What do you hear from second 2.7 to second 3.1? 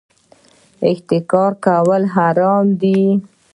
دي